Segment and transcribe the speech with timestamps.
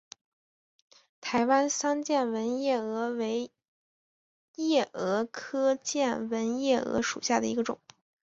[1.19, 3.51] 台湾桑剑纹夜蛾为
[4.55, 7.79] 夜蛾科剑纹夜蛾属下的一个种。